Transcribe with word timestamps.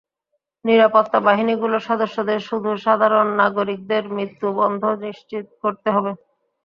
নিরাপত্তা 0.65 1.19
বাহিনীগুলোর 1.27 1.87
সদস্যদের 1.89 2.39
শুধু 2.49 2.69
সাধারণ 2.85 3.27
নাগরিকদের 3.41 4.03
মৃত্যু 4.15 4.47
বন্ধ 4.59 4.83
নিশ্চিত 5.03 5.45
করতে 5.63 5.89
হবে। 5.95 6.11